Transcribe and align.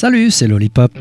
Salut, 0.00 0.30
c'est 0.30 0.46
Lollipop. 0.46 0.92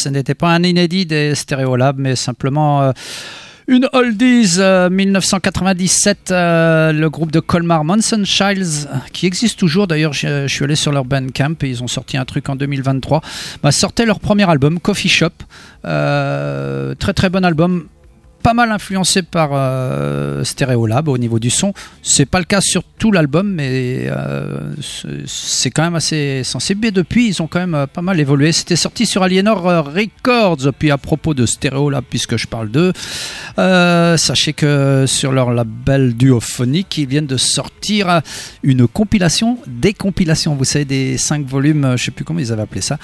Ce 0.00 0.08
n'était 0.08 0.34
pas 0.34 0.48
un 0.48 0.62
inédit 0.62 1.04
des 1.04 1.34
Stereolab, 1.34 1.98
mais 1.98 2.16
simplement 2.16 2.82
euh, 2.82 2.92
une 3.68 3.86
oldies 3.92 4.58
1997, 4.58 6.30
euh, 6.30 6.34
euh, 6.34 6.92
le 6.92 7.10
groupe 7.10 7.30
de 7.30 7.40
Colmar 7.40 7.84
Monson 7.84 8.22
Childs, 8.24 8.88
qui 9.12 9.26
existe 9.26 9.58
toujours 9.58 9.86
d'ailleurs. 9.86 10.14
Je, 10.14 10.46
suis 10.48 10.64
allé 10.64 10.74
sur 10.74 10.90
leur 10.90 11.04
Bandcamp 11.04 11.54
et 11.62 11.68
ils 11.68 11.82
ont 11.82 11.88
sorti 11.88 12.16
un 12.16 12.24
truc 12.24 12.48
en 12.48 12.56
2023. 12.56 13.20
Bah, 13.62 13.70
sortait 13.72 14.06
leur 14.06 14.20
premier 14.20 14.48
album, 14.48 14.80
Coffee 14.80 15.10
Shop. 15.10 15.28
très 15.82 17.12
très 17.14 17.28
bon 17.28 17.44
album 17.44 17.86
pas 18.42 18.54
mal 18.54 18.72
influencé 18.72 19.22
par 19.22 19.50
euh, 19.52 20.44
Stereolab 20.44 21.08
au 21.08 21.18
niveau 21.18 21.38
du 21.38 21.50
son. 21.50 21.72
C'est 22.02 22.26
pas 22.26 22.38
le 22.38 22.44
cas 22.44 22.60
sur 22.60 22.82
tout 22.84 23.12
l'album, 23.12 23.48
mais 23.48 24.06
euh, 24.06 24.74
c'est 25.26 25.70
quand 25.70 25.82
même 25.82 25.94
assez 25.94 26.42
sensible. 26.44 26.86
Et 26.86 26.90
depuis, 26.90 27.28
ils 27.28 27.42
ont 27.42 27.46
quand 27.46 27.60
même 27.60 27.74
euh, 27.74 27.86
pas 27.86 28.02
mal 28.02 28.18
évolué. 28.20 28.52
C'était 28.52 28.76
sorti 28.76 29.06
sur 29.06 29.22
Alienor 29.22 29.62
Records. 29.62 30.72
Puis 30.78 30.90
à 30.90 30.98
propos 30.98 31.34
de 31.34 31.46
Stereolab, 31.46 32.04
puisque 32.08 32.36
je 32.36 32.46
parle 32.46 32.70
d'eux, 32.70 32.92
sachez 33.56 34.52
que 34.52 35.04
sur 35.06 35.32
leur 35.32 35.52
label 35.52 36.14
duophonique, 36.14 36.96
ils 36.98 37.06
viennent 37.06 37.26
de 37.26 37.36
sortir 37.36 38.22
une 38.62 38.86
compilation, 38.86 39.58
des 39.66 39.92
compilations. 39.92 40.54
Vous 40.54 40.64
savez, 40.64 40.84
des 40.84 41.18
5 41.18 41.46
volumes, 41.46 41.94
je 41.96 42.04
sais 42.04 42.10
plus 42.10 42.24
comment 42.24 42.40
ils 42.40 42.52
avaient 42.52 42.62
appelé 42.62 42.80
ça. 42.80 42.98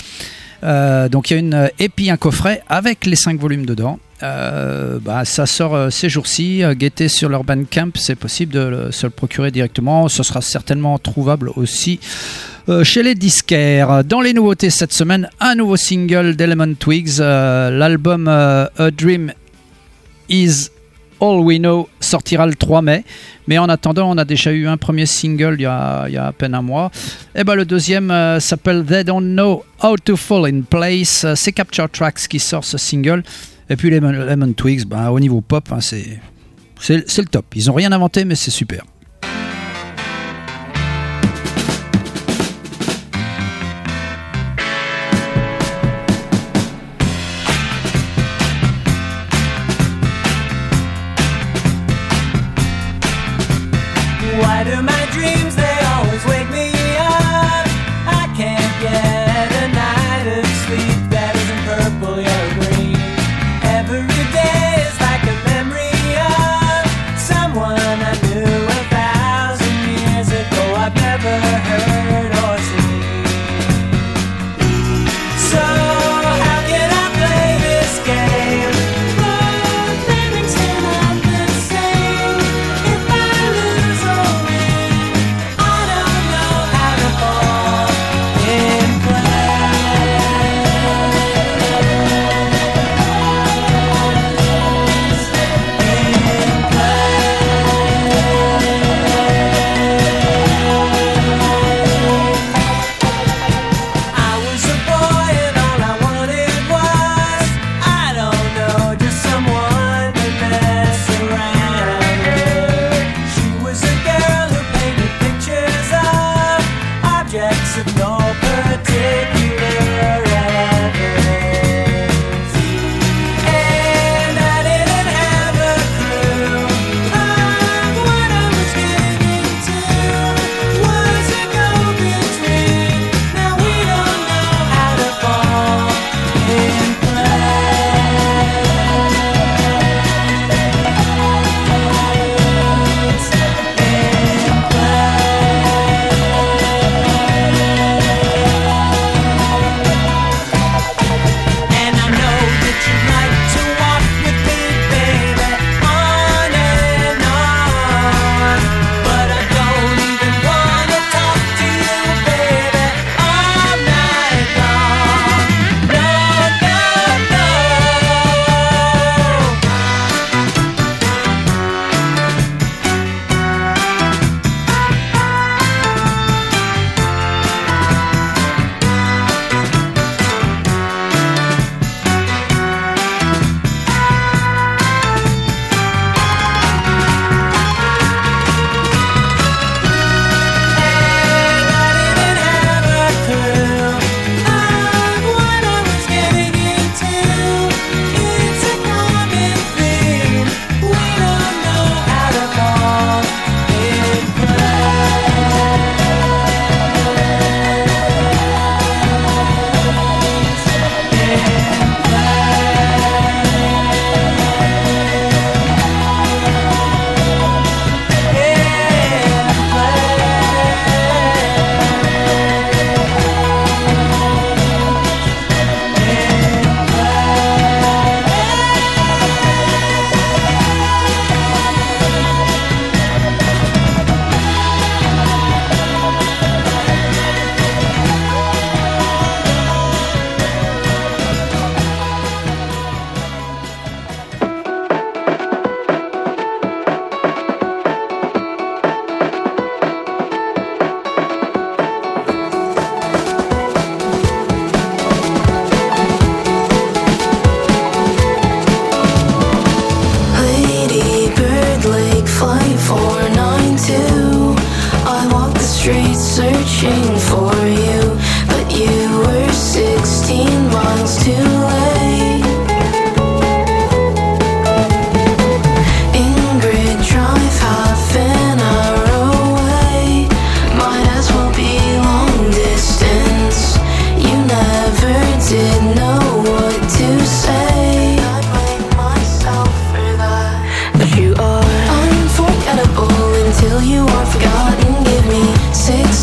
Donc 0.62 1.30
il 1.30 1.34
y 1.34 1.36
a 1.36 1.40
une 1.40 1.70
et 1.78 2.10
un 2.10 2.16
coffret 2.16 2.62
avec 2.68 3.06
les 3.06 3.16
5 3.16 3.38
volumes 3.38 3.66
dedans. 3.66 3.98
Euh, 4.22 4.98
bah, 5.00 5.24
ça 5.24 5.46
sort 5.46 5.74
euh, 5.74 5.90
ces 5.90 6.08
jours-ci. 6.08 6.62
Euh, 6.62 6.74
guettez 6.74 7.08
sur 7.08 7.28
leur 7.28 7.44
Bandcamp, 7.44 7.90
c'est 7.96 8.14
possible 8.14 8.52
de 8.52 8.88
se 8.90 9.06
le 9.06 9.10
procurer 9.10 9.50
directement. 9.50 10.08
Ce 10.08 10.22
sera 10.22 10.40
certainement 10.40 10.98
trouvable 10.98 11.50
aussi 11.56 12.00
chez 12.82 13.04
les 13.04 13.14
disquaires. 13.14 14.02
Dans 14.02 14.20
les 14.20 14.32
nouveautés 14.32 14.70
cette 14.70 14.92
semaine, 14.92 15.30
un 15.38 15.54
nouveau 15.54 15.76
single 15.76 16.34
d'Element 16.34 16.74
Twigs. 16.74 17.20
L'album 17.20 18.26
A 18.26 18.68
Dream 18.90 19.32
Is 20.28 20.70
All 21.20 21.40
We 21.40 21.58
Know 21.58 21.88
sortira 22.00 22.46
le 22.46 22.54
3 22.54 22.82
mai. 22.82 23.04
Mais 23.46 23.58
en 23.58 23.68
attendant, 23.68 24.10
on 24.10 24.18
a 24.18 24.24
déjà 24.24 24.52
eu 24.52 24.66
un 24.66 24.76
premier 24.76 25.06
single 25.06 25.56
il 25.58 25.62
y 25.62 25.66
a, 25.66 26.02
à 26.02 26.32
peine 26.32 26.54
un 26.54 26.62
mois. 26.62 26.90
Et 27.34 27.44
ben, 27.44 27.54
le 27.54 27.64
deuxième 27.64 28.12
s'appelle 28.40 28.84
They 28.84 29.04
Don't 29.04 29.34
Know 29.34 29.64
How 29.82 29.96
to 30.04 30.16
Fall 30.16 30.46
in 30.46 30.62
Place. 30.62 31.26
C'est 31.34 31.52
Capture 31.52 31.88
Tracks 31.90 32.26
qui 32.28 32.38
sort 32.38 32.64
ce 32.64 32.78
single. 32.78 33.22
Et 33.68 33.76
puis 33.76 33.90
Lemon 33.90 34.52
Twigs, 34.52 34.86
bah, 34.86 35.10
au 35.10 35.20
niveau 35.20 35.40
pop, 35.40 35.68
hein, 35.72 35.80
c'est 35.80 36.18
le 36.90 37.24
top. 37.24 37.46
Ils 37.54 37.66
n'ont 37.66 37.74
rien 37.74 37.92
inventé, 37.92 38.24
mais 38.24 38.34
c'est 38.34 38.50
super. 38.50 38.84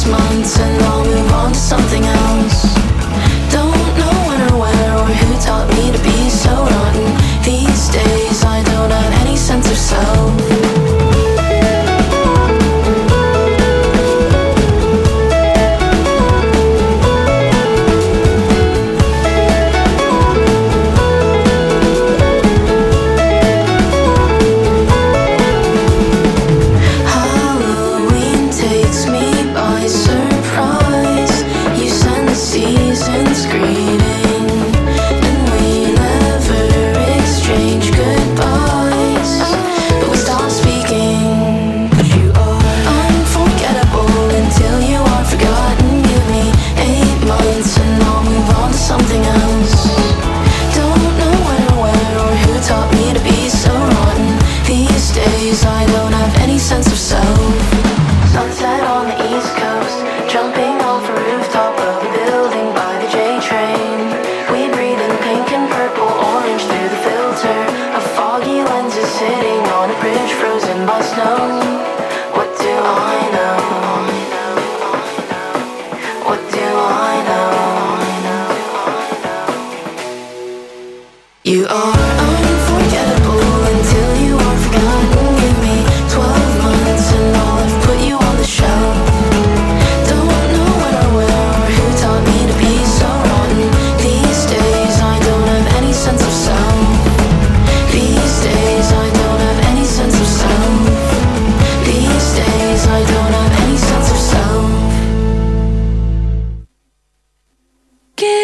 months 0.08 0.60
and 0.60 0.82
long 0.82 1.08
we 1.08 1.22
want 1.32 1.56
something 1.56 2.04
else. 2.04 2.33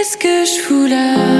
Qu'est-ce 0.10 0.18
que 0.18 0.46
je 0.46 0.62
fous 0.64 0.88
là 0.88 1.39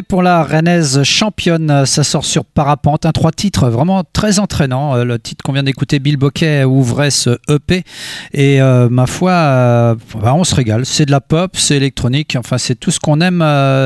pour 0.00 0.22
la 0.22 0.42
Rennaise 0.42 1.02
championne. 1.02 1.84
Ça 1.84 2.02
sort 2.02 2.24
sur 2.24 2.46
Parapente. 2.46 3.04
Un 3.04 3.12
trois 3.12 3.32
titres 3.32 3.68
vraiment 3.68 4.04
très 4.10 4.38
entraînant. 4.38 4.96
Euh, 4.96 5.04
le 5.04 5.18
titre 5.18 5.44
qu'on 5.44 5.52
vient 5.52 5.62
d'écouter, 5.62 5.98
Bill 5.98 6.16
Bokeh, 6.16 6.64
ouvrait 6.64 7.10
ce 7.10 7.38
EP. 7.50 7.84
Et 8.32 8.62
euh, 8.62 8.88
ma 8.88 9.06
foi, 9.06 9.32
euh, 9.32 9.94
bah, 10.18 10.32
on 10.34 10.44
se 10.44 10.54
régale. 10.54 10.86
C'est 10.86 11.04
de 11.04 11.10
la 11.10 11.20
pop, 11.20 11.56
c'est 11.58 11.76
électronique. 11.76 12.36
Enfin, 12.38 12.56
c'est 12.56 12.76
tout 12.76 12.90
ce 12.90 13.00
qu'on 13.00 13.20
aime 13.20 13.40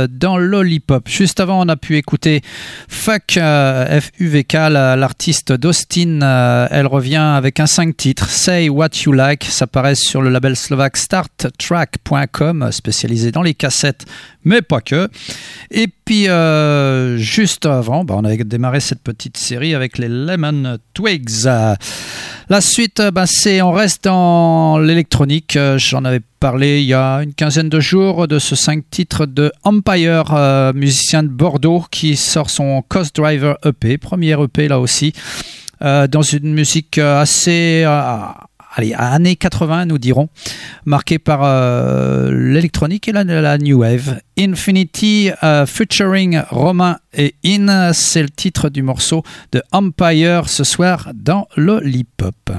dans 0.09 0.39
l'Olipop. 0.39 1.09
Juste 1.09 1.41
avant, 1.41 1.65
on 1.65 1.69
a 1.69 1.77
pu 1.77 1.97
écouter 1.97 2.43
Fuck 2.89 3.33
FUVK, 3.41 4.53
l'artiste 4.53 5.53
d'Austin. 5.53 6.21
elle 6.71 6.87
revient 6.87 7.17
avec 7.17 7.59
un 7.59 7.67
5 7.67 7.97
titres. 7.97 8.29
Say 8.29 8.69
What 8.69 8.91
You 9.05 9.13
Like. 9.13 9.45
Ça 9.45 9.67
paraît 9.67 9.97
sur 9.97 10.23
le 10.23 10.31
label 10.31 10.55
slovaque 10.55 10.99
starttrack.com, 10.99 12.71
spécialisé 12.71 13.33
dans 13.33 13.43
les 13.43 13.55
cassettes 13.55 14.05
mais 14.47 14.63
pas 14.63 14.81
que. 14.81 15.09
Puis, 16.07 16.29
euh, 16.29 17.19
juste 17.19 17.67
avant, 17.67 18.05
bah, 18.05 18.15
on 18.17 18.25
avait 18.25 18.37
démarré 18.45 18.79
cette 18.79 19.03
petite 19.03 19.37
série 19.37 19.75
avec 19.75 19.99
les 19.99 20.07
Lemon 20.09 20.79
Twigs. 20.95 21.47
La 22.49 22.61
suite, 22.61 23.03
bah, 23.13 23.25
c'est 23.27 23.61
on 23.61 23.73
reste 23.73 24.05
dans 24.05 24.79
l'électronique. 24.79 25.59
J'en 25.79 26.05
avais 26.05 26.21
parlé 26.39 26.81
il 26.81 26.87
y 26.87 26.95
a 26.95 27.17
une 27.25 27.35
quinzaine 27.35 27.69
de 27.69 27.81
jours 27.81 28.29
de 28.29 28.39
ce 28.39 28.55
5 28.55 28.85
titres 28.89 29.27
de 29.27 29.51
Empire, 29.65 30.33
euh, 30.33 30.73
musicien 30.73 31.25
de 31.25 31.29
Bordeaux, 31.29 31.85
qui 31.91 32.15
sort 32.15 32.51
son 32.51 32.83
Coast 32.89 33.17
Driver 33.17 33.57
EP, 33.65 33.99
premier 33.99 34.41
EP 34.41 34.69
là 34.69 34.79
aussi, 34.79 35.13
euh, 35.83 36.07
dans 36.07 36.23
une 36.23 36.55
musique 36.55 36.99
assez 36.99 37.85
allez, 38.77 38.95
années 38.95 39.37
80, 39.37 39.87
nous 39.87 39.99
dirons, 39.99 40.29
marqué 40.85 41.19
par 41.19 41.41
euh, 41.43 42.31
l'électronique 42.31 43.09
et 43.09 43.13
la, 43.13 43.59
new 43.59 43.81
wave. 43.81 44.21
Infinity 44.39 45.31
euh, 45.43 45.67
featuring 45.67 46.43
Romain 46.51 46.99
et 47.15 47.35
In, 47.45 47.93
c'est 47.93 48.23
le 48.23 48.29
titre 48.29 48.69
du 48.69 48.83
morceau 48.83 49.23
de 49.53 49.63
Empire 49.73 50.49
ce 50.49 50.63
soir 50.63 51.11
dans 51.15 51.49
Lollipop. 51.57 52.53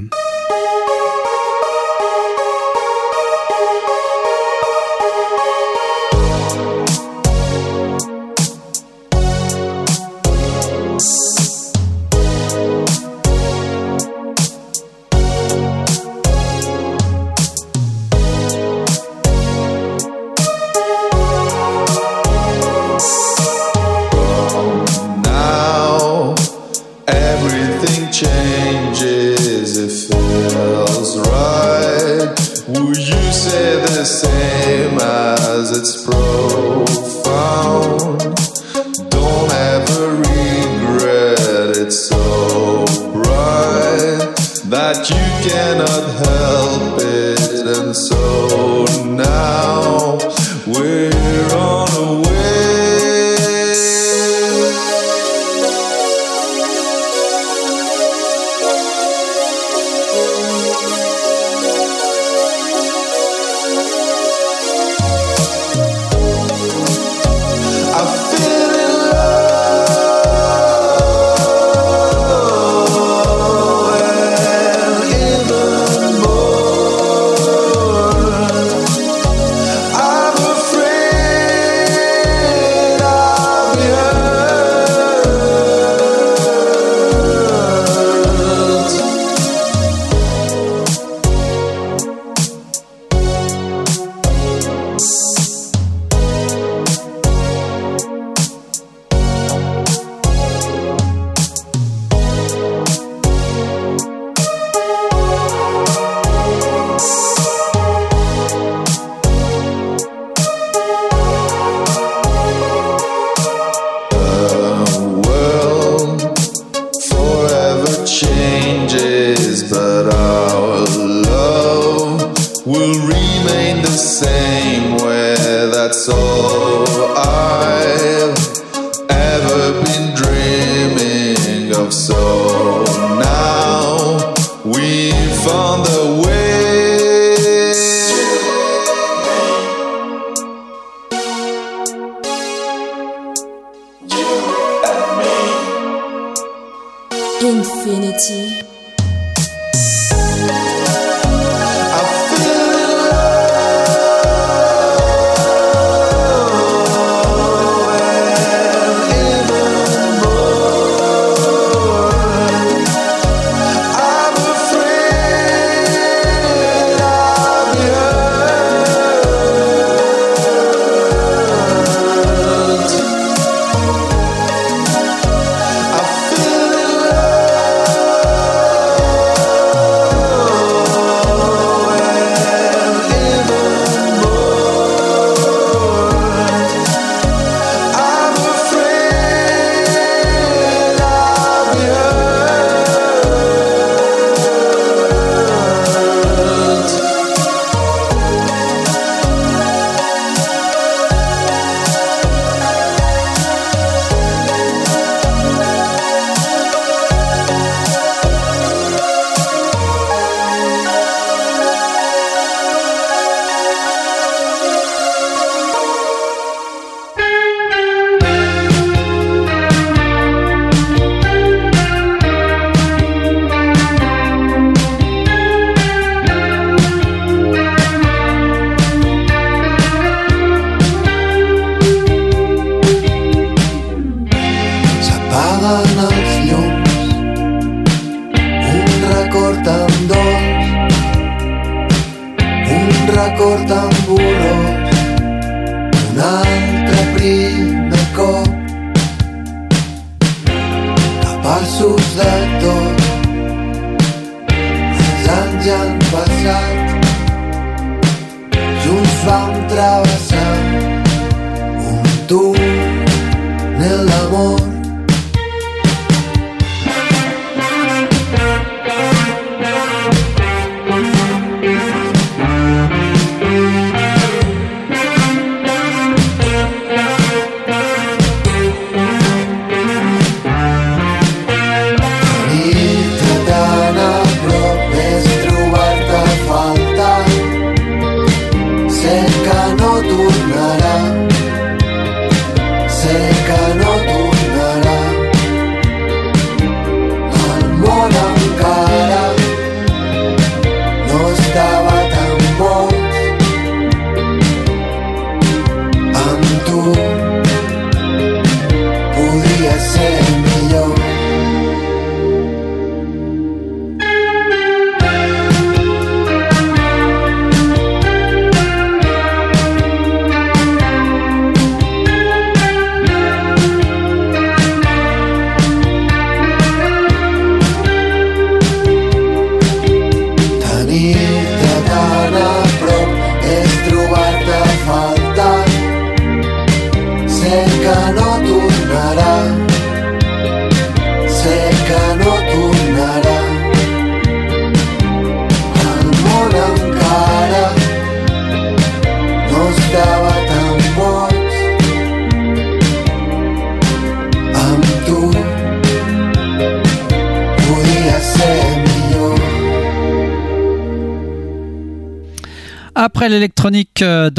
that 44.70 45.08
you 45.08 45.50
cannot 45.50 46.04
help 46.26 47.00
it, 47.00 47.78
and 47.78 47.96
so 47.96 48.84
now 49.14 50.18
we're 50.66 51.56
on. 51.56 51.77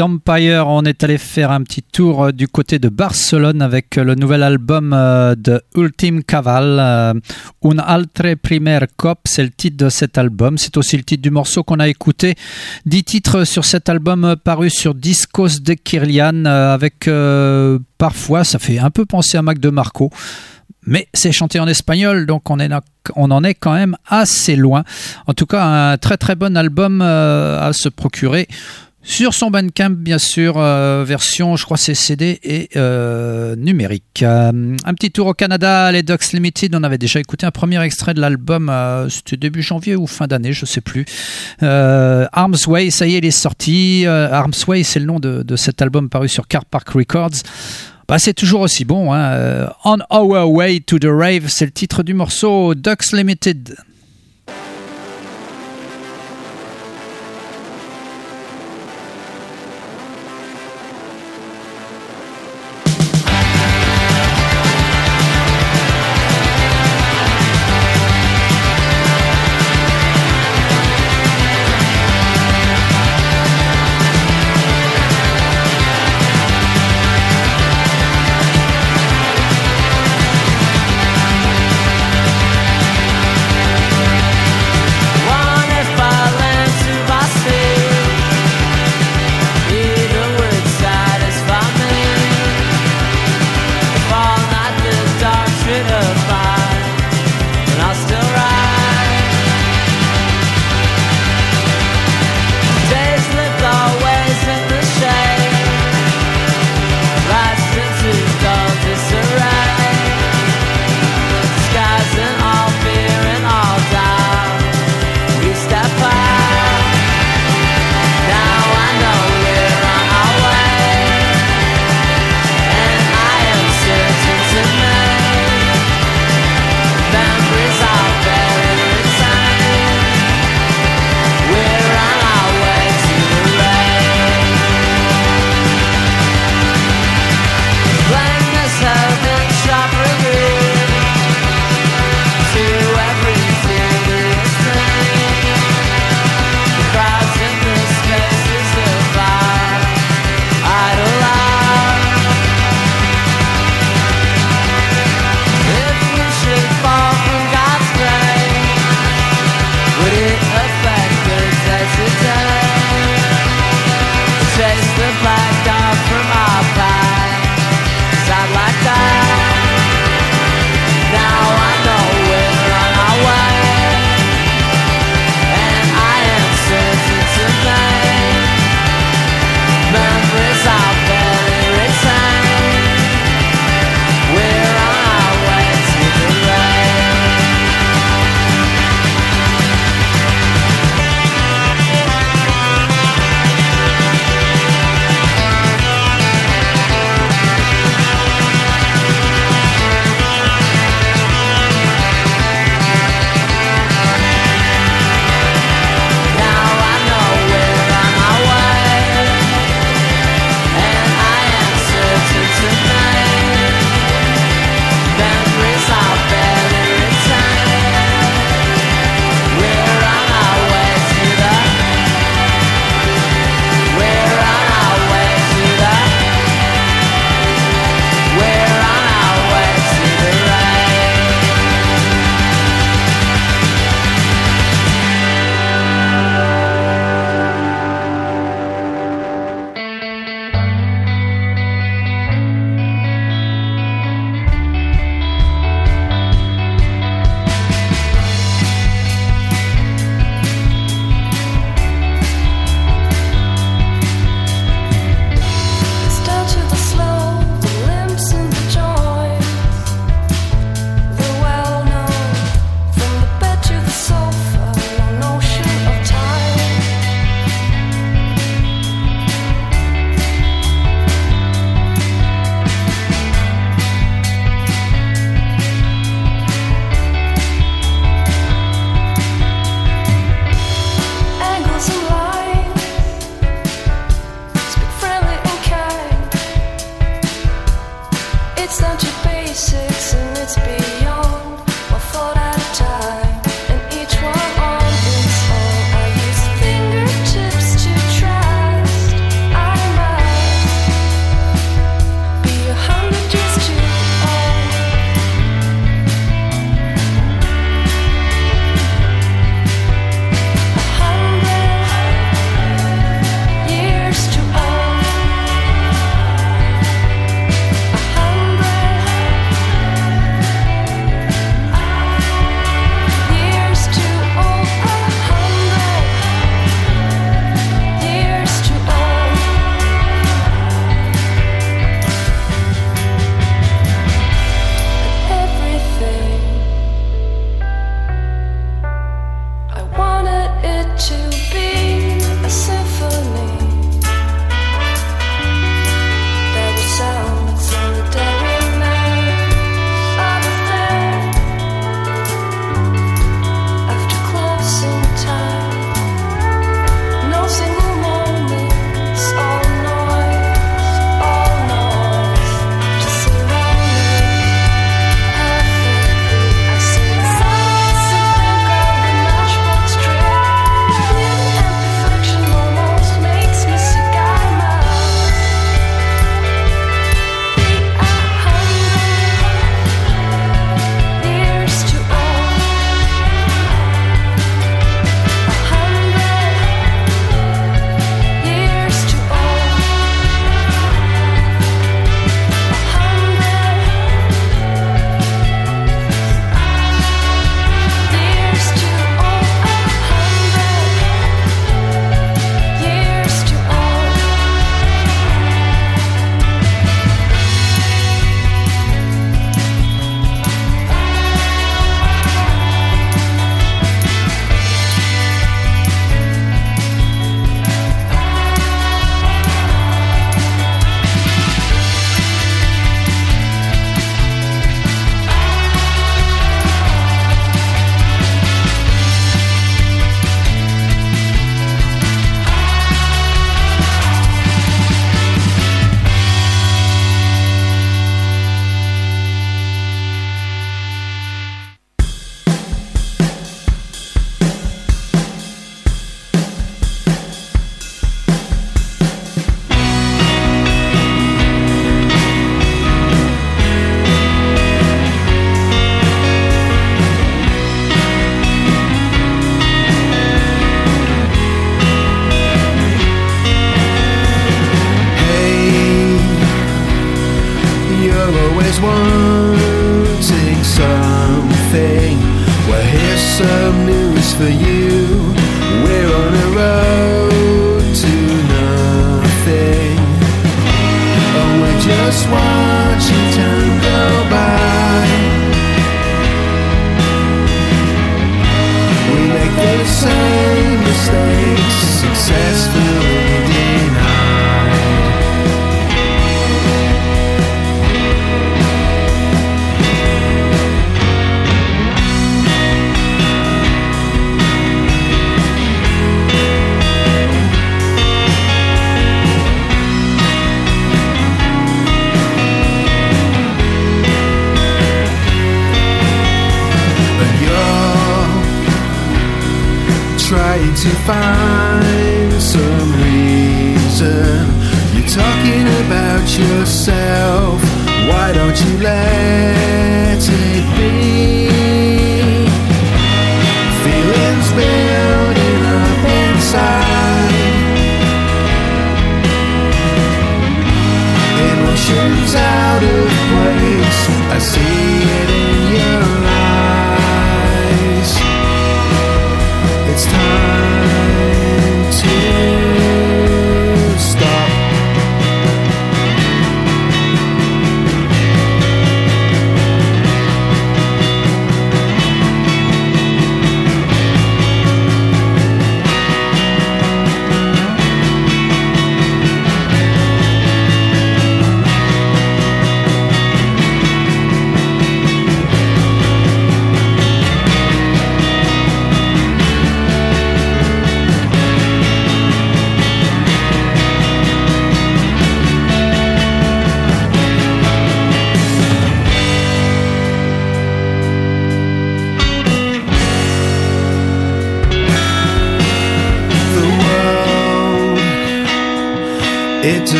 d'Empire, 0.00 0.66
on 0.66 0.82
est 0.84 1.04
allé 1.04 1.18
faire 1.18 1.50
un 1.50 1.62
petit 1.62 1.82
tour 1.82 2.24
euh, 2.24 2.32
du 2.32 2.48
côté 2.48 2.78
de 2.78 2.88
Barcelone 2.88 3.60
avec 3.60 3.98
euh, 3.98 4.04
le 4.04 4.14
nouvel 4.14 4.42
album 4.42 4.92
de 4.92 5.60
Ultim 5.76 6.22
Caval, 6.26 6.78
Un 6.78 7.78
altre 7.78 8.34
primer 8.36 8.78
cop, 8.96 9.18
c'est 9.26 9.42
le 9.42 9.50
titre 9.50 9.76
de 9.76 9.90
cet 9.90 10.16
album. 10.16 10.56
C'est 10.56 10.78
aussi 10.78 10.96
le 10.96 11.02
titre 11.02 11.20
du 11.20 11.30
morceau 11.30 11.64
qu'on 11.64 11.80
a 11.80 11.86
écouté. 11.86 12.34
Dix 12.86 13.04
titres 13.04 13.44
sur 13.44 13.66
cet 13.66 13.90
album 13.90 14.36
paru 14.42 14.70
sur 14.70 14.94
Discos 14.94 15.60
de 15.60 15.74
Kirlian 15.74 16.46
avec 16.46 17.10
parfois, 17.98 18.44
ça 18.44 18.58
fait 18.58 18.78
un 18.78 18.90
peu 18.90 19.04
penser 19.04 19.36
à 19.36 19.42
Mac 19.42 19.58
de 19.58 19.68
Marco 19.68 20.10
mais 20.86 21.08
c'est 21.12 21.32
chanté 21.32 21.60
en 21.60 21.68
espagnol, 21.68 22.26
donc 22.26 22.50
on, 22.50 22.58
en 23.30 23.44
est 23.44 23.54
quand 23.54 23.74
même 23.74 23.96
assez 24.06 24.56
loin. 24.56 24.82
En 25.26 25.34
tout 25.34 25.46
cas, 25.46 25.64
un 25.64 25.98
très 25.98 26.16
très 26.16 26.34
bon 26.36 26.56
album 26.56 27.02
euh, 27.02 27.60
à 27.60 27.72
se 27.72 27.88
procurer. 27.88 28.48
Sur 29.02 29.32
son 29.32 29.50
Bandcamp, 29.50 29.90
bien 29.90 30.18
sûr, 30.18 30.54
euh, 30.58 31.04
version, 31.06 31.56
je 31.56 31.64
crois, 31.64 31.78
c'est 31.78 31.94
CD 31.94 32.38
et 32.42 32.68
euh, 32.76 33.56
numérique. 33.56 34.22
un 34.22 34.94
petit 34.94 35.10
tour 35.10 35.26
au 35.26 35.34
Canada, 35.34 35.90
les 35.90 36.02
Ducks 36.02 36.32
Limited. 36.32 36.74
On 36.74 36.82
avait 36.82 36.98
déjà 36.98 37.18
écouté 37.18 37.46
un 37.46 37.50
premier 37.50 37.82
extrait 37.82 38.12
de 38.12 38.20
l'album, 38.20 38.70
c'était 39.08 39.36
début 39.36 39.62
janvier 39.62 39.96
ou 39.96 40.06
fin 40.06 40.26
d'année, 40.26 40.52
je 40.52 40.66
sais 40.66 40.82
plus. 40.82 41.06
Arms 41.60 42.56
Way, 42.66 42.90
ça 42.90 43.06
y 43.06 43.14
est, 43.14 43.18
il 43.18 43.24
est 43.24 43.30
sorti. 43.30 44.04
Arms 44.06 44.52
Way, 44.68 44.82
c'est 44.84 45.00
le 45.00 45.06
nom 45.06 45.18
de, 45.18 45.56
cet 45.56 45.80
album 45.80 46.08
paru 46.10 46.28
sur 46.28 46.46
Car 46.46 46.64
Park 46.66 46.90
Records. 46.90 47.42
Bah, 48.10 48.18
c'est 48.18 48.34
toujours 48.34 48.62
aussi 48.62 48.84
bon. 48.84 49.12
Hein. 49.12 49.20
Euh, 49.34 49.66
On 49.84 49.98
Our 50.10 50.50
Way 50.50 50.80
to 50.80 50.98
the 50.98 51.06
Rave, 51.08 51.46
c'est 51.46 51.64
le 51.64 51.70
titre 51.70 52.02
du 52.02 52.12
morceau 52.12 52.74
Ducks 52.74 53.12
Limited. 53.12 53.76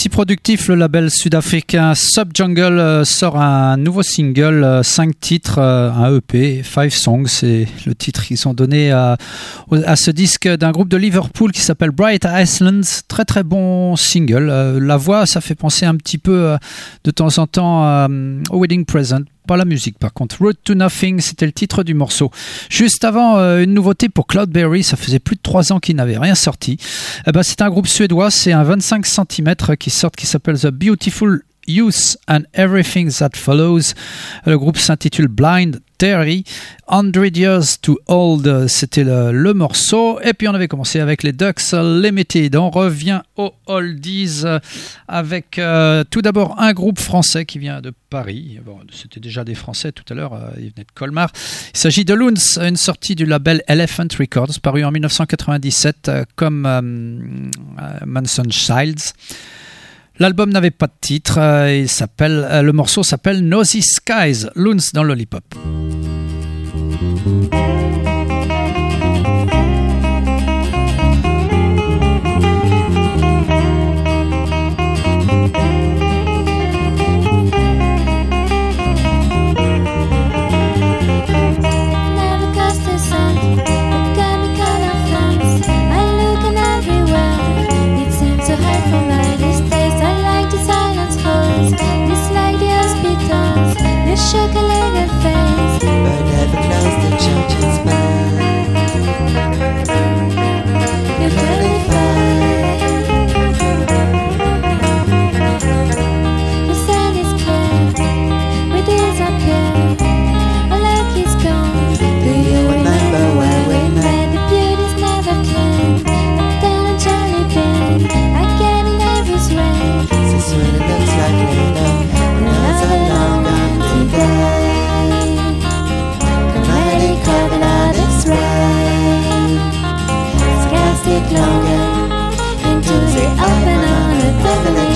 Aussi 0.00 0.08
productif, 0.08 0.68
le 0.68 0.76
label 0.76 1.10
sud-africain 1.10 1.92
Subjungle 1.94 2.78
euh, 2.78 3.04
sort 3.04 3.36
un 3.36 3.76
nouveau 3.76 4.02
single, 4.02 4.80
5 4.82 5.20
titres, 5.20 5.58
euh, 5.58 5.90
un 5.92 6.16
EP, 6.16 6.62
5 6.62 6.90
songs, 6.90 7.26
c'est 7.26 7.68
le 7.84 7.94
titre 7.94 8.24
qu'ils 8.24 8.48
ont 8.48 8.54
donné 8.54 8.92
à, 8.92 9.18
à 9.84 9.96
ce 9.96 10.10
disque 10.10 10.48
d'un 10.48 10.70
groupe 10.70 10.88
de 10.88 10.96
Liverpool 10.96 11.52
qui 11.52 11.60
s'appelle 11.60 11.90
Bright 11.90 12.26
Iceland. 12.26 12.80
Très 13.08 13.26
très 13.26 13.42
bon 13.42 13.94
single. 13.96 14.48
Euh, 14.50 14.80
La 14.80 14.96
voix, 14.96 15.26
ça 15.26 15.42
fait 15.42 15.54
penser 15.54 15.84
un 15.84 15.96
petit 15.96 16.16
peu 16.16 16.32
euh, 16.32 16.56
de 17.04 17.10
temps 17.10 17.36
en 17.38 17.46
temps 17.46 17.84
euh, 17.84 18.40
au 18.50 18.60
Wedding 18.60 18.86
Present. 18.86 19.24
La 19.56 19.64
musique 19.64 19.98
par 19.98 20.12
contre. 20.12 20.36
Road 20.40 20.56
to 20.62 20.74
Nothing, 20.74 21.20
c'était 21.20 21.46
le 21.46 21.52
titre 21.52 21.82
du 21.82 21.92
morceau. 21.92 22.30
Juste 22.68 23.04
avant, 23.04 23.36
euh, 23.38 23.64
une 23.64 23.74
nouveauté 23.74 24.08
pour 24.08 24.26
Cloudberry, 24.26 24.84
ça 24.84 24.96
faisait 24.96 25.18
plus 25.18 25.36
de 25.36 25.40
3 25.42 25.72
ans 25.72 25.80
qu'il 25.80 25.96
n'avait 25.96 26.18
rien 26.18 26.36
sorti. 26.36 26.78
Eh 27.26 27.32
ben, 27.32 27.42
c'est 27.42 27.60
un 27.60 27.68
groupe 27.68 27.88
suédois, 27.88 28.30
c'est 28.30 28.52
un 28.52 28.62
25 28.62 29.04
cm 29.06 29.54
qui 29.78 29.90
sort, 29.90 30.12
qui 30.12 30.26
s'appelle 30.26 30.58
The 30.58 30.68
Beautiful 30.68 31.42
Youth 31.66 32.16
and 32.28 32.42
Everything 32.54 33.10
That 33.10 33.30
Follows. 33.34 33.94
Le 34.46 34.56
groupe 34.56 34.78
s'intitule 34.78 35.28
Blind 35.28 35.80
Terry. 36.00 36.44
100 36.88 37.36
Years 37.36 37.78
to 37.82 37.98
Old, 38.06 38.68
c'était 38.68 39.04
le, 39.04 39.52
morceau. 39.52 40.18
Et 40.22 40.32
puis 40.32 40.48
on 40.48 40.54
avait 40.54 40.66
commencé 40.66 40.98
avec 40.98 41.22
les 41.22 41.32
Ducks 41.32 41.72
Limited. 41.72 42.56
On 42.56 42.70
revient 42.70 43.20
aux 43.36 43.52
Oldies 43.66 44.44
avec 45.06 45.58
euh, 45.58 46.02
tout 46.08 46.22
d'abord 46.22 46.58
un 46.58 46.72
groupe 46.72 46.98
français 46.98 47.44
qui 47.44 47.58
vient 47.58 47.82
de 47.82 47.92
Paris. 48.08 48.58
C'était 48.90 49.20
déjà 49.20 49.44
des 49.44 49.54
Français 49.54 49.92
tout 49.92 50.04
à 50.08 50.14
l'heure, 50.14 50.32
euh, 50.32 50.50
ils 50.58 50.72
de 50.72 50.84
Colmar. 50.94 51.30
Il 51.74 51.78
s'agit 51.78 52.06
de 52.06 52.14
Loons, 52.14 52.58
une 52.58 52.76
sortie 52.76 53.14
du 53.14 53.26
label 53.26 53.62
Elephant 53.68 54.08
Records, 54.18 54.58
paru 54.62 54.82
en 54.82 54.90
1997 54.90 56.08
euh, 56.08 56.24
comme 56.34 56.64
euh, 56.66 56.80
Manson 58.06 58.48
Childs. 58.50 59.12
L'album 60.20 60.50
n'avait 60.50 60.70
pas 60.70 60.86
de 60.86 60.92
titre, 61.00 61.38
euh, 61.38 61.86
euh, 62.20 62.62
le 62.62 62.72
morceau 62.72 63.02
s'appelle 63.02 63.42
Nosy 63.42 63.80
Skies, 63.80 64.48
Loons 64.54 64.90
dans 64.92 65.02
Lollipop. 65.02 65.42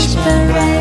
whisperer 0.05 0.74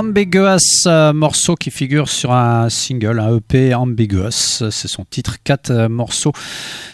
Ambiguous, 0.00 0.58
euh, 0.86 1.14
morceau 1.14 1.54
qui 1.54 1.70
figure 1.70 2.10
sur 2.10 2.30
un 2.32 2.68
single, 2.68 3.18
un 3.18 3.38
EP 3.38 3.72
Ambiguous, 3.72 4.30
c'est 4.70 4.88
son 4.88 5.06
titre, 5.08 5.36
quatre 5.42 5.70
euh, 5.70 5.88
morceaux 5.88 6.32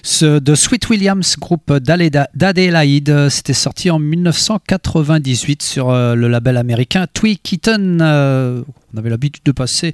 Ce- 0.05 0.39
de 0.39 0.55
Sweet 0.55 0.89
Williams, 0.89 1.35
groupe 1.37 1.73
d'Adélaïde, 1.73 3.29
c'était 3.29 3.55
sorti 3.55 3.91
en 3.91 3.99
1998 3.99 5.63
sur 5.65 5.91
euh, 5.91 6.15
le 6.15 6.29
label 6.29 6.57
américain 6.57 7.07
Tweakeaton. 7.13 7.99
Euh, 8.01 8.63
on 8.95 8.99
avait 8.99 9.11
l'habitude 9.11 9.43
de 9.45 9.53
passer 9.53 9.91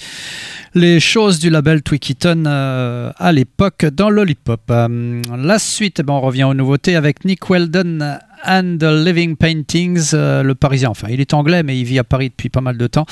les 0.74 1.00
choses 1.00 1.38
du 1.38 1.48
label 1.48 1.80
Tweakeaton 1.82 2.44
euh, 2.46 3.10
à 3.16 3.32
l'époque 3.32 3.86
dans 3.86 4.10
Lollipop. 4.10 4.60
Euh, 4.70 5.22
la 5.34 5.58
suite, 5.58 6.00
eh 6.00 6.02
ben, 6.02 6.12
on 6.12 6.20
revient 6.20 6.44
aux 6.44 6.52
nouveautés 6.54 6.94
avec 6.94 7.24
Nick 7.24 7.48
Weldon 7.48 8.18
and 8.44 8.78
the 8.78 9.04
Living 9.04 9.36
Paintings, 9.36 10.10
euh, 10.14 10.42
le 10.42 10.54
Parisien. 10.54 10.90
Enfin, 10.90 11.08
il 11.10 11.20
est 11.20 11.34
anglais, 11.34 11.62
mais 11.62 11.78
il 11.78 11.84
vit 11.84 11.98
à 11.98 12.04
Paris 12.04 12.30
depuis 12.30 12.48
pas 12.48 12.60
mal 12.60 12.76
de 12.76 12.86
temps. 12.86 13.06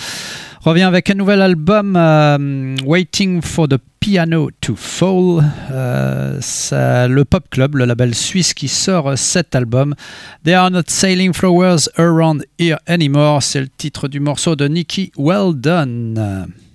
Revient 0.62 0.82
avec 0.82 1.10
un 1.10 1.14
nouvel 1.14 1.40
album, 1.40 1.96
euh, 1.96 2.76
Waiting 2.84 3.40
for 3.42 3.68
the 3.68 3.78
Piano 4.00 4.50
to 4.60 4.74
Fall. 4.76 5.44
Euh, 5.70 6.38
c'est 6.40 7.08
le 7.08 7.24
Pop 7.24 7.44
Club, 7.50 7.76
le 7.76 7.84
label 7.84 8.14
suisse 8.14 8.54
qui 8.54 8.68
sort 8.68 9.16
cet 9.16 9.54
album. 9.54 9.94
They 10.44 10.54
are 10.54 10.70
not 10.70 10.84
sailing 10.88 11.32
flowers 11.32 11.88
around 11.98 12.44
here 12.58 12.78
anymore. 12.86 13.42
C'est 13.42 13.60
le 13.60 13.68
titre 13.68 14.08
du 14.08 14.20
morceau 14.20 14.56
de 14.56 14.68
Nicky 14.68 15.12
Weldon. 15.16 16.14
All 16.16 16.65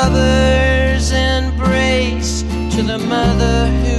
lover's 0.00 1.10
embrace, 1.10 2.42
to 2.72 2.82
the 2.82 2.98
mother 2.98 3.66
who 3.82 3.97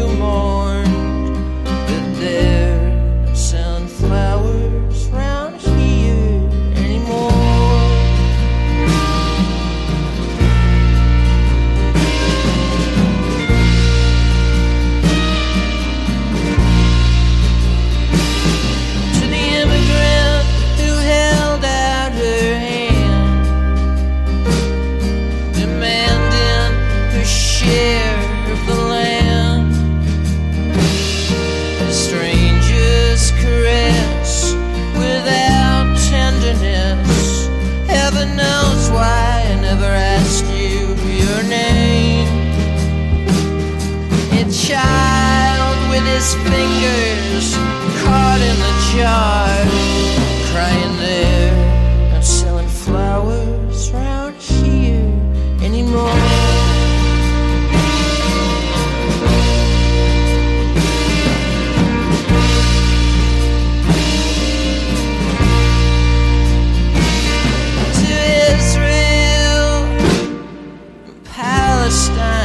understand. 71.90 72.39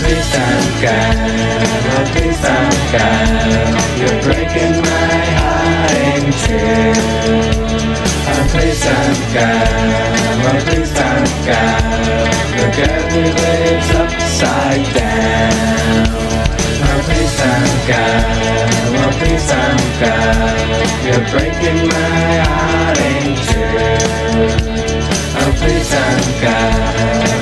Please 0.00 0.28
don't 0.32 0.72
go. 0.82 0.96
Please 2.12 2.40
don't 2.42 2.80
go. 2.92 3.06
You're 4.00 4.20
breaking 4.22 4.74
my 4.82 5.18
heart 5.38 5.92
in 5.92 6.24
two. 7.54 7.59
Mentri 8.52 8.72
Sangkar, 8.74 9.62
Mentri 10.42 10.82
Sangkar 10.82 11.78
Look 12.58 12.78
every 12.82 13.30
waves 13.38 13.90
upside 13.94 14.86
down 14.92 16.10
Mentri 16.82 17.24
Sangkar, 17.38 18.26
Mentri 18.90 19.34
Sangkar 19.38 20.34
You're 21.06 21.24
breaking 21.30 21.80
my 21.94 22.42
heart 22.42 22.98
in 22.98 23.38
two 23.46 23.70
Mentri 25.38 25.78
Sangkar, 25.90 26.74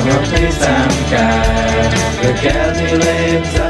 Mentri 0.05 0.47
Sangkar 0.61 1.89
Look 2.23 2.45
every 2.45 2.93
waves 2.99 3.49
upside 3.49 3.63
down 3.63 3.68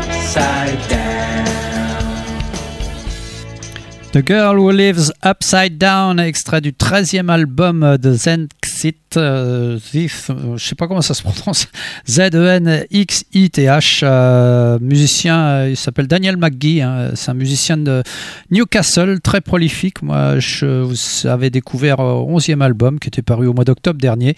The 4.19 4.27
Girl 4.27 4.59
Who 4.59 4.73
Lives 4.73 5.13
Upside 5.25 5.79
Down, 5.79 6.19
extrait 6.19 6.61
du 6.61 6.73
13e 6.73 7.29
album 7.29 7.97
de 8.03 8.13
Zenxit, 8.15 9.17
euh, 9.17 9.79
Zith, 9.79 10.27
euh, 10.31 10.57
je 10.57 10.67
sais 10.67 10.75
pas 10.75 10.89
comment 10.89 11.03
ça 11.03 11.15
se 11.15 11.23
prononce, 11.23 11.69
Z-E-N-X-I-T-H, 12.09 14.01
euh, 14.03 14.81
musicien, 14.81 15.39
euh, 15.39 15.71
il 15.71 15.77
s'appelle 15.77 16.09
Daniel 16.09 16.37
McGee, 16.37 16.83
hein, 16.83 17.13
c'est 17.15 17.31
un 17.31 17.35
musicien 17.35 17.77
de 17.77 18.03
Newcastle, 18.51 19.21
très 19.21 19.41
prolifique. 19.41 20.03
Moi, 20.03 20.41
je 20.41 20.83
vous 20.83 21.29
avais 21.29 21.51
découvert 21.51 22.01
au 22.01 22.29
11e 22.37 22.61
album 22.61 22.99
qui 22.99 23.07
était 23.07 23.23
paru 23.23 23.47
au 23.47 23.53
mois 23.55 23.65
d'octobre 23.65 24.01
dernier. 24.01 24.35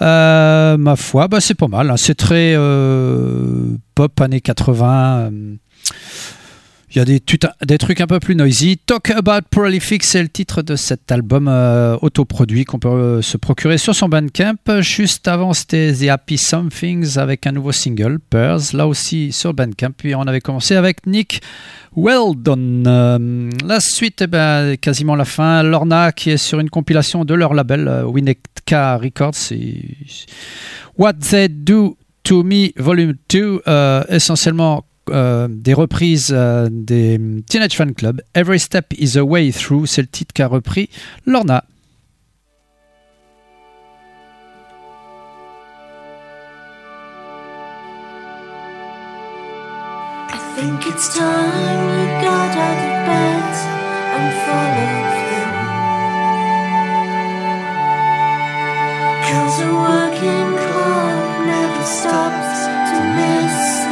Euh, 0.00 0.78
ma 0.78 0.96
foi, 0.96 1.28
bah, 1.28 1.42
c'est 1.42 1.52
pas 1.52 1.68
mal, 1.68 1.90
hein, 1.90 1.98
c'est 1.98 2.14
très 2.14 2.56
pop 3.94 4.18
années 4.22 4.40
80. 4.40 5.30
Il 6.94 6.98
y 6.98 7.00
a 7.00 7.04
des, 7.04 7.78
trucs 7.78 8.00
un 8.00 8.06
peu 8.06 8.20
plus 8.20 8.36
noisy. 8.36 8.78
Talk 8.78 9.10
About 9.10 9.46
Prolific, 9.50 10.04
c'est 10.04 10.22
le 10.22 10.28
titre 10.28 10.62
de 10.62 10.76
cet 10.76 11.10
album 11.10 11.48
euh, 11.48 11.96
autoproduit 12.02 12.64
qu'on 12.64 12.78
peut 12.78 12.88
euh, 12.88 13.22
se 13.22 13.36
procurer 13.36 13.78
sur 13.78 13.94
son 13.94 14.08
Bandcamp. 14.08 14.56
Juste 14.80 15.26
avant, 15.26 15.54
c'était 15.54 15.92
The 15.92 16.08
Happy 16.08 16.36
Somethings 16.36 17.18
avec 17.18 17.46
un 17.46 17.52
nouveau 17.52 17.72
single, 17.72 18.18
Pearls, 18.18 18.62
là 18.74 18.86
aussi 18.86 19.32
sur 19.32 19.54
Bandcamp. 19.54 19.92
Puis 19.96 20.14
on 20.14 20.22
avait 20.22 20.40
commencé 20.40 20.76
avec 20.76 21.06
Nick 21.06 21.40
Weldon. 21.96 22.84
Euh, 22.86 23.50
la 23.64 23.80
suite, 23.80 24.22
eh 24.22 24.26
ben, 24.26 24.76
quasiment 24.76 25.16
la 25.16 25.24
fin. 25.24 25.62
Lorna 25.62 26.12
qui 26.12 26.30
est 26.30 26.36
sur 26.36 26.60
une 26.60 26.70
compilation 26.70 27.24
de 27.24 27.34
leur 27.34 27.54
label, 27.54 27.88
euh, 27.88 28.04
Winnetka 28.04 28.98
Records. 28.98 29.52
What 30.96 31.14
They 31.14 31.48
Do 31.48 31.96
To 32.24 32.42
Me 32.42 32.70
Volume 32.76 33.14
2, 33.28 33.62
euh, 33.66 34.04
essentiellement 34.08 34.84
euh, 35.10 35.48
des 35.50 35.74
reprises 35.74 36.30
euh, 36.32 36.68
des 36.70 37.20
Teenage 37.48 37.76
Fan 37.76 37.94
Club. 37.94 38.22
Every 38.34 38.60
Step 38.60 38.92
is 38.96 39.18
a 39.18 39.24
Way 39.24 39.52
Through, 39.52 39.86
c'est 39.86 40.02
le 40.02 40.08
titre 40.08 40.32
qu'a 40.32 40.46
repris 40.46 40.88
Lorna. 41.26 41.64
I 50.30 50.38
think 50.56 50.86
it's 50.86 51.16
time 51.16 51.88
you 51.98 52.06
got 52.22 52.56
out 52.56 52.78
of 52.78 53.06
bed 53.06 53.54
and 54.14 54.32
followed 54.44 55.12
him. 55.28 55.50
Cause 59.28 59.60
a 59.60 59.70
working 59.74 60.50
club 60.62 61.46
never 61.46 61.84
stops 61.84 62.66
to 62.90 62.98
miss 63.16 63.91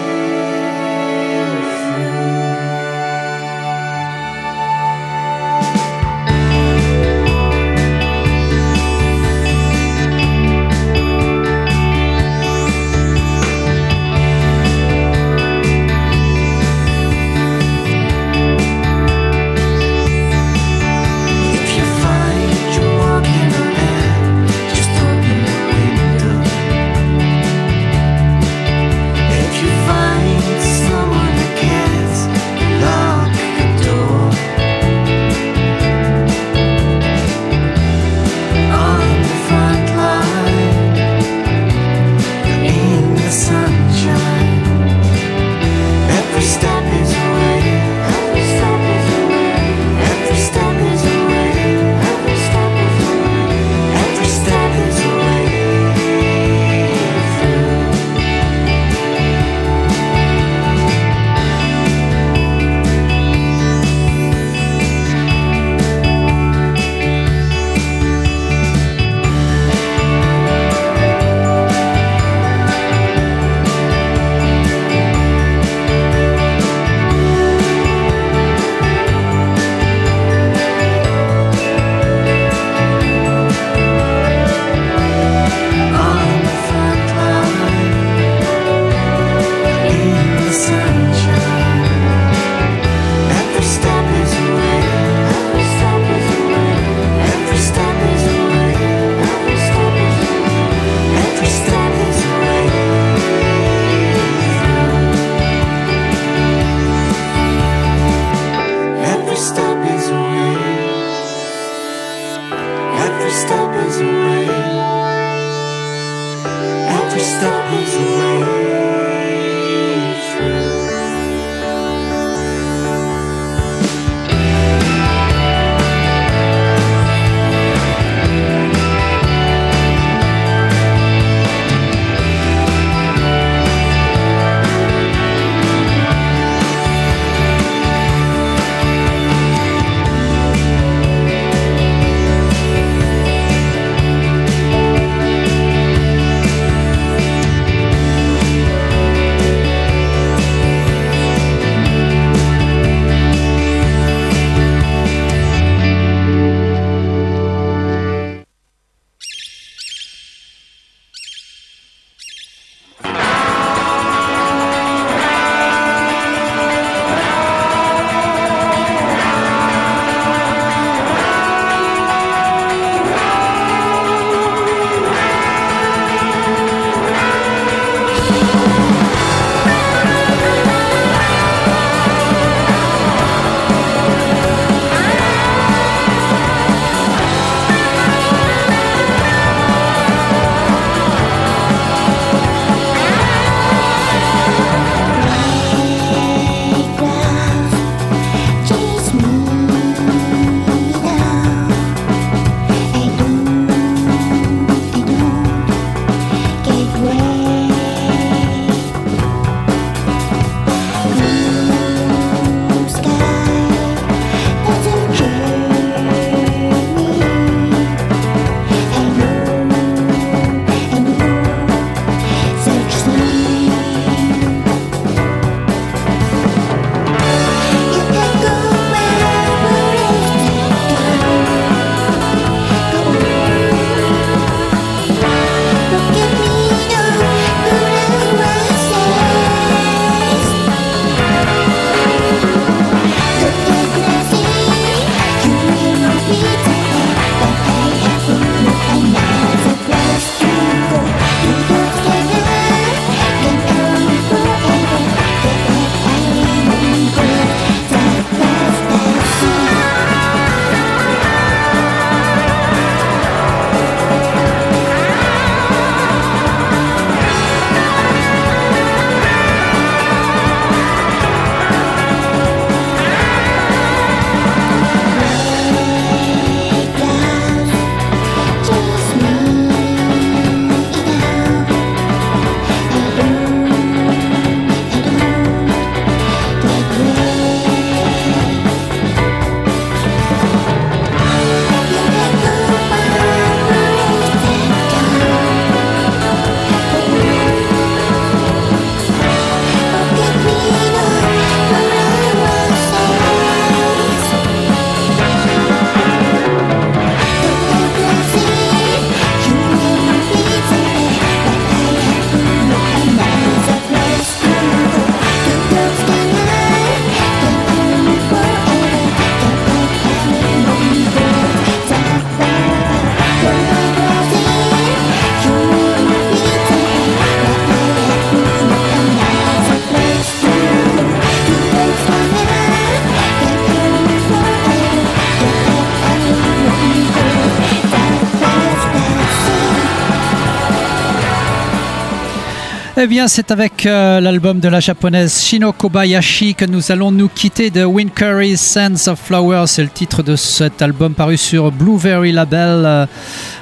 Eh 342.97 343.07
bien, 343.07 343.29
c'est 343.29 343.51
avec 343.51 343.85
euh, 343.85 344.19
l'album 344.19 344.59
de 344.59 344.67
la 344.67 344.81
japonaise 344.81 345.41
Shino 345.41 345.71
Kobayashi 345.71 346.55
que 346.55 346.65
nous 346.65 346.91
allons 346.91 347.09
nous 347.09 347.29
quitter 347.29 347.69
de 347.69 347.85
Wind 347.85 348.13
Curry's 348.13 348.59
Sands 348.59 349.09
of 349.09 349.17
Flowers. 349.17 349.67
C'est 349.67 349.83
le 349.83 349.89
titre 349.89 350.23
de 350.23 350.35
cet 350.35 350.81
album 350.81 351.13
paru 351.13 351.37
sur 351.37 351.71
Blueberry 351.71 352.33
Label, 352.33 352.83
euh, 352.85 353.05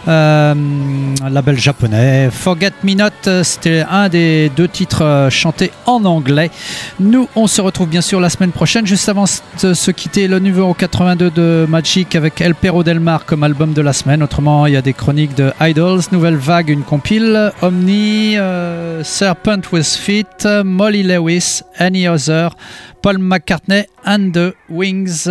euh, 0.08 0.56
label 1.30 1.60
japonais. 1.60 2.30
Forget 2.32 2.72
Me 2.84 2.96
Not, 2.96 3.44
c'était 3.44 3.86
un 3.88 4.10
des 4.10 4.52
deux 4.56 4.68
titres 4.68 5.28
chantés 5.30 5.72
en 5.86 6.04
anglais. 6.06 6.50
Nous, 7.00 7.30
on 7.36 7.46
se 7.46 7.62
retrouve 7.62 7.88
bien 7.88 8.02
sûr 8.02 8.20
la 8.20 8.32
semaine 8.32 8.52
prochaine. 8.52 8.88
Juste 8.88 9.10
avant 9.10 9.26
de 9.62 9.76
se 9.76 9.92
quitter, 9.92 10.28
le 10.28 10.40
numéro 10.40 10.74
82 10.74 11.30
de 11.30 11.68
Magic 11.70 12.16
avec 12.16 12.42
El 12.42 12.56
Perro 12.56 12.82
del 12.82 13.00
Mar 13.00 13.26
comme 13.26 13.44
album 13.44 13.74
de 13.74 13.82
la 13.84 13.94
semaine. 13.94 14.24
Autrement, 14.24 14.66
il 14.66 14.74
y 14.74 14.78
a 14.78 14.82
des 14.82 14.94
chroniques 14.94 15.36
de 15.36 15.54
Idols, 15.62 16.02
Nouvelle 16.12 16.38
Vague, 16.38 16.70
une 16.70 16.84
compile, 16.84 17.52
Omni, 17.62 18.36
Serpent 19.20 19.74
with 19.74 19.86
Feet, 19.86 20.48
Molly 20.64 21.04
Lewis, 21.04 21.62
Any 21.78 22.08
Other, 22.08 22.52
Paul 23.02 23.18
McCartney 23.18 23.84
and 24.06 24.32
the 24.32 24.54
Wings. 24.70 25.28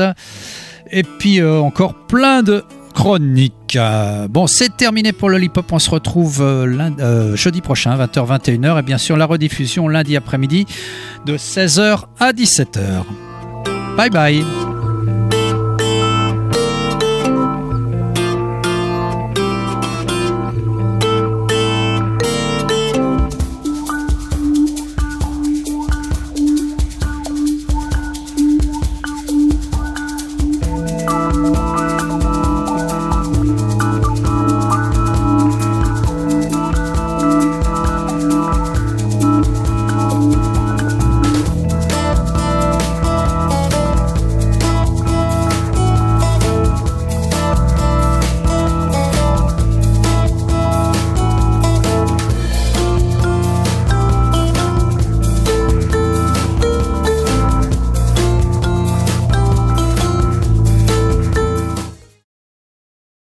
Et 0.91 1.03
puis 1.03 1.41
euh, 1.41 1.61
encore 1.61 1.95
plein 2.07 2.43
de 2.43 2.65
chroniques. 2.93 3.77
Euh, 3.77 4.29
bon, 4.29 4.47
c'est 4.47 4.77
terminé 4.77 5.13
pour 5.13 5.31
Lollipop. 5.31 5.73
On 5.73 5.79
se 5.79 5.89
retrouve 5.89 6.43
euh, 6.43 7.35
jeudi 7.35 7.63
prochain, 7.63 7.97
20h-21h. 7.97 8.79
Et 8.79 8.83
bien 8.83 8.99
sûr, 8.99 9.17
la 9.17 9.25
rediffusion 9.25 9.89
lundi 9.89 10.19
après-midi 10.19 10.67
de 11.25 11.39
16h 11.39 12.03
à 12.21 12.33
17h. 12.33 13.05
Bye 13.97 14.11
bye. 14.11 14.78